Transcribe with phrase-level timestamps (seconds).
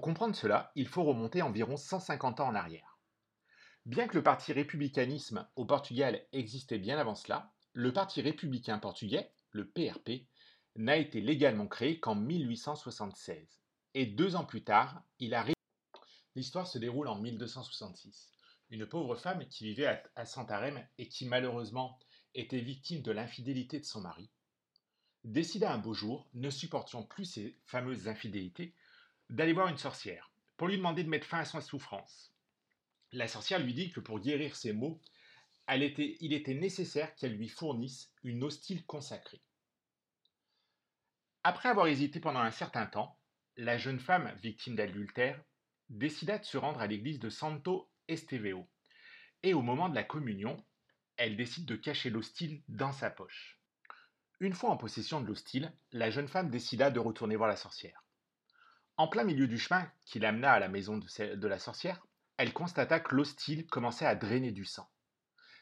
[0.00, 2.98] comprendre cela, il faut remonter environ 150 ans en arrière.
[3.84, 9.32] Bien que le parti républicanisme au Portugal existait bien avant cela, le parti républicain portugais,
[9.50, 10.28] le PRP,
[10.76, 13.60] n'a été légalement créé qu'en 1876.
[13.94, 15.44] Et deux ans plus tard, il a...
[16.34, 18.30] L'histoire se déroule en 1266.
[18.70, 21.98] Une pauvre femme qui vivait à Santarém et qui malheureusement
[22.34, 24.30] était victime de l'infidélité de son mari,
[25.24, 28.74] décida un beau jour, ne supportant plus ces fameuses infidélités,
[29.32, 32.34] d'aller voir une sorcière pour lui demander de mettre fin à sa souffrance.
[33.12, 35.00] La sorcière lui dit que pour guérir ses maux,
[35.70, 35.82] il
[36.32, 39.42] était nécessaire qu'elle lui fournisse une hostile consacrée.
[41.44, 43.18] Après avoir hésité pendant un certain temps,
[43.56, 45.42] la jeune femme victime d'adultère
[45.88, 48.68] décida de se rendre à l'église de Santo Esteveo,
[49.42, 50.62] et au moment de la communion,
[51.16, 53.58] elle décide de cacher l'hostile dans sa poche.
[54.40, 58.01] Une fois en possession de l'hostile, la jeune femme décida de retourner voir la sorcière.
[58.98, 63.00] En plein milieu du chemin qui l'amena à la maison de la sorcière, elle constata
[63.00, 64.88] que l'hostile commençait à drainer du sang.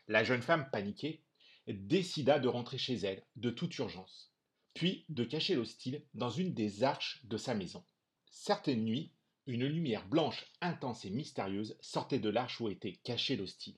[0.09, 1.23] La jeune femme, paniquée,
[1.69, 4.33] décida de rentrer chez elle de toute urgence,
[4.75, 7.85] puis de cacher l'hostile dans une des arches de sa maison.
[8.31, 9.13] Certaines nuits,
[9.47, 13.77] une lumière blanche intense et mystérieuse sortait de l'arche où était caché l'hostile.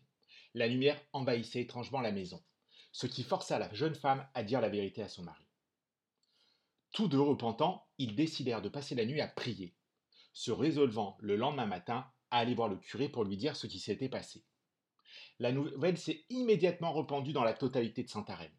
[0.54, 2.42] La lumière envahissait étrangement la maison,
[2.92, 5.41] ce qui força la jeune femme à dire la vérité à son mari.
[6.92, 9.74] Tous deux repentants, ils décidèrent de passer la nuit à prier,
[10.34, 13.78] se résolvant le lendemain matin à aller voir le curé pour lui dire ce qui
[13.78, 14.44] s'était passé.
[15.38, 18.52] La nouvelle s'est immédiatement répandue dans la totalité de Santarém,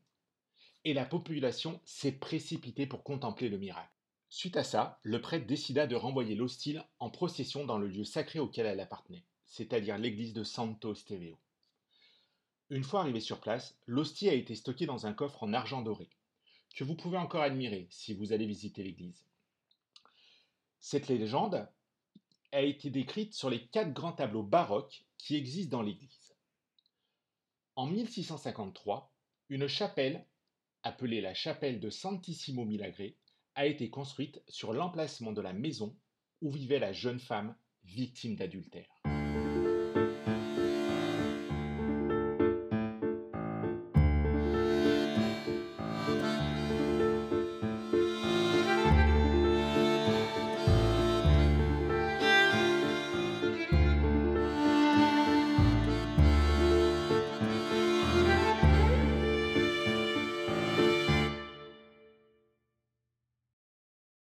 [0.83, 3.93] et la population s'est précipitée pour contempler le miracle.
[4.29, 8.39] Suite à ça, le prêtre décida de renvoyer l'hostile en procession dans le lieu sacré
[8.39, 11.37] auquel elle appartenait, c'est-à-dire l'église de Santo Steveo.
[12.71, 16.09] Une fois arrivé sur place, l'hostie a été stocké dans un coffre en argent doré,
[16.73, 19.25] que vous pouvez encore admirer si vous allez visiter l'église.
[20.79, 21.67] Cette légende
[22.51, 26.35] a été décrite sur les quatre grands tableaux baroques qui existent dans l'église.
[27.75, 29.11] En 1653,
[29.49, 30.25] une chapelle,
[30.83, 33.13] appelée la chapelle de Santissimo Milagre,
[33.55, 35.95] a été construite sur l'emplacement de la maison
[36.41, 39.12] où vivait la jeune femme victime d'adultère.